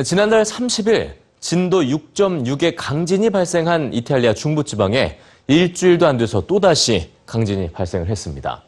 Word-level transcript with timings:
네, 0.00 0.04
지난달 0.04 0.44
30일 0.44 1.10
진도 1.40 1.82
6.6의 1.82 2.72
강진이 2.74 3.28
발생한 3.28 3.92
이탈리아 3.92 4.32
중부지방에 4.32 5.18
일주일도 5.46 6.06
안 6.06 6.16
돼서 6.16 6.46
또다시 6.46 7.10
강진이 7.26 7.72
발생을 7.72 8.08
했습니다. 8.08 8.62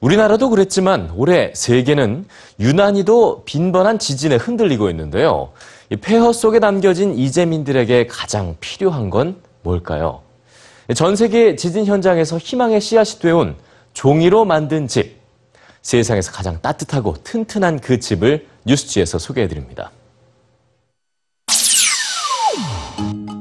우리나라도 0.00 0.50
그랬지만 0.50 1.10
올해 1.16 1.50
세계는 1.52 2.26
유난히도 2.60 3.42
빈번한 3.44 3.98
지진에 3.98 4.36
흔들리고 4.36 4.88
있는데요. 4.90 5.50
이 5.90 5.96
폐허 5.96 6.32
속에 6.32 6.60
남겨진 6.60 7.18
이재민들에게 7.18 8.06
가장 8.06 8.54
필요한 8.60 9.10
건 9.10 9.42
뭘까요? 9.62 10.22
전 10.94 11.16
세계 11.16 11.56
지진 11.56 11.86
현장에서 11.86 12.38
희망의 12.38 12.80
씨앗이 12.80 13.18
되온 13.18 13.56
종이로 13.94 14.44
만든 14.44 14.86
집. 14.86 15.18
세상에서 15.82 16.30
가장 16.30 16.62
따뜻하고 16.62 17.16
튼튼한 17.24 17.80
그 17.80 17.98
집을 17.98 18.46
뉴스지에서 18.64 19.18
소개해드립니다. 19.18 19.90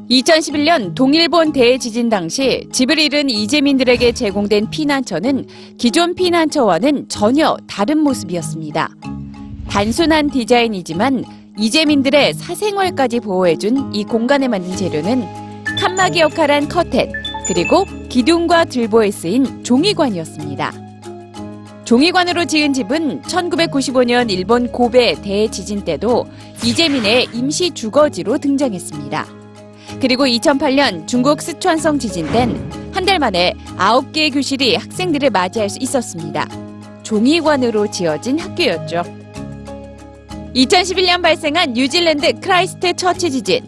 2011년 0.10 0.96
동일본 0.96 1.52
대지진 1.52 2.08
당시 2.08 2.66
집을 2.72 2.98
잃은 2.98 3.30
이재민들에게 3.30 4.14
제공된 4.14 4.70
피난처는 4.70 5.46
기존 5.78 6.16
피난처와는 6.16 7.10
전혀 7.10 7.58
다른 7.68 8.00
모습이었습니다. 8.00 8.90
단순한 9.70 10.30
디자인이지만 10.30 11.26
이재민들의 11.60 12.36
사생활까지 12.36 13.20
보호해준 13.20 13.94
이 13.94 14.06
공간에 14.06 14.48
만든 14.48 14.76
재료는 14.78 15.26
칸막이 15.78 16.22
역할한 16.22 16.70
커튼, 16.70 17.12
그리고 17.46 17.84
기둥과 18.08 18.66
들보에 18.66 19.12
쓰인 19.12 19.64
종이관이었습니다. 19.64 20.74
종이관으로 21.84 22.46
지은 22.46 22.74
집은 22.74 23.22
1995년 23.24 24.32
일본 24.32 24.72
고베 24.72 25.22
대지진 25.22 25.84
때도 25.84 26.26
이재민의 26.64 27.28
임시 27.34 27.72
주거지로 27.72 28.38
등장했습니다. 28.38 29.47
그리고 30.02 30.26
2008년 30.26 31.08
중국 31.08 31.42
쓰촨성 31.42 32.00
지진 32.00 32.32
땐 32.32 32.78
한 32.94 33.06
달 33.06 33.20
만에 33.20 33.54
9개의 33.78 34.34
교실이 34.34 34.76
학생들을 34.76 35.30
맞이할 35.30 35.70
수 35.70 35.78
있었습니다. 35.80 36.48
종이관으로 37.04 37.92
지어진 37.92 38.40
학교였죠. 38.40 39.04
2011년 40.56 41.22
발생한 41.22 41.74
뉴질랜드 41.74 42.40
크라이스트 42.40 42.94
처치 42.96 43.30
지진. 43.30 43.62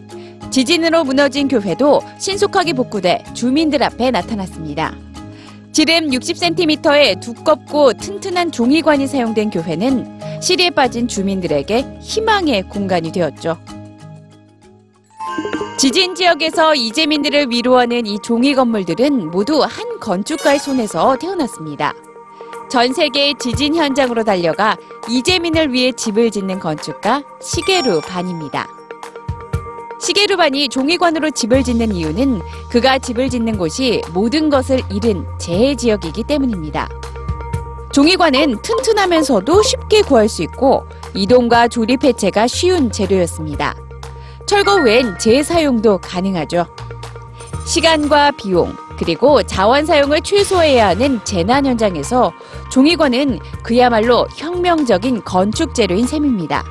지진으로 0.50 1.04
무너진 1.04 1.46
교회도 1.46 2.00
신속하게 2.18 2.72
복구돼 2.72 3.22
주민들 3.34 3.84
앞에 3.84 4.10
나타났습니다. 4.10 4.96
지름 5.70 6.10
60cm의 6.10 7.20
두껍고 7.20 7.92
튼튼한 7.92 8.50
종이관이 8.50 9.06
사용된 9.06 9.50
교회는 9.50 10.40
시리에 10.42 10.70
빠진 10.70 11.06
주민들에게 11.06 11.98
희망의 12.00 12.62
공간이 12.64 13.12
되었죠. 13.12 13.58
지진 15.80 16.14
지역에서 16.14 16.74
이재민들을 16.74 17.46
위로하는 17.48 18.04
이 18.04 18.18
종이 18.18 18.54
건물들은 18.54 19.30
모두 19.30 19.62
한 19.62 19.98
건축가의 19.98 20.58
손에서 20.58 21.16
태어났습니다. 21.16 21.94
전 22.68 22.92
세계의 22.92 23.36
지진 23.38 23.74
현장으로 23.74 24.22
달려가 24.22 24.76
이재민을 25.08 25.72
위해 25.72 25.90
집을 25.92 26.32
짓는 26.32 26.58
건축가 26.58 27.22
시게루 27.40 28.02
반입니다. 28.02 28.68
시게루 29.98 30.36
반이 30.36 30.68
종이관으로 30.68 31.30
집을 31.30 31.64
짓는 31.64 31.94
이유는 31.94 32.42
그가 32.70 32.98
집을 32.98 33.30
짓는 33.30 33.56
곳이 33.56 34.02
모든 34.12 34.50
것을 34.50 34.82
잃은 34.90 35.24
재해 35.38 35.74
지역이기 35.74 36.24
때문입니다. 36.24 36.90
종이관은 37.94 38.60
튼튼하면서도 38.60 39.62
쉽게 39.62 40.02
구할 40.02 40.28
수 40.28 40.42
있고 40.42 40.84
이동과 41.14 41.68
조립 41.68 42.04
해체가 42.04 42.48
쉬운 42.48 42.92
재료였습니다. 42.92 43.74
철거 44.50 44.78
후엔 44.80 45.16
재사용도 45.16 45.98
가능하죠. 45.98 46.66
시간과 47.64 48.32
비용, 48.32 48.74
그리고 48.98 49.44
자원 49.44 49.86
사용을 49.86 50.22
최소화해야 50.22 50.88
하는 50.88 51.20
재난 51.22 51.66
현장에서 51.66 52.32
종이관은 52.68 53.38
그야말로 53.62 54.26
혁명적인 54.34 55.22
건축 55.22 55.72
재료인 55.72 56.04
셈입니다. 56.04 56.64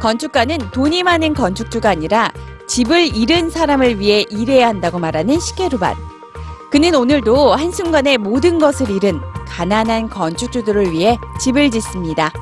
건축가는 0.00 0.70
돈이 0.70 1.02
많은 1.02 1.34
건축주가 1.34 1.90
아니라 1.90 2.32
집을 2.66 3.14
잃은 3.14 3.50
사람을 3.50 4.00
위해 4.00 4.24
일해야 4.30 4.68
한다고 4.68 4.98
말하는 4.98 5.38
시게루반. 5.38 5.94
그는 6.70 6.94
오늘도 6.94 7.52
한순간에 7.52 8.16
모든 8.16 8.58
것을 8.58 8.88
잃은 8.88 9.20
가난한 9.48 10.08
건축주들을 10.08 10.92
위해 10.92 11.18
집을 11.38 11.70
짓습니다. 11.70 12.32